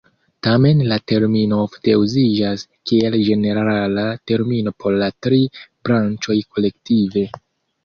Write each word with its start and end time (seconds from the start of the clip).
Tamen, 0.45 0.79
la 0.91 0.95
termino 1.11 1.59
ofte 1.65 1.93
uziĝas 2.05 2.63
kiel 2.93 3.19
ĝenerala 3.29 4.07
termino 4.33 4.75
por 4.81 4.99
la 5.05 5.13
tri 5.29 5.43
branĉoj 5.91 6.41
kolektive. 6.57 7.29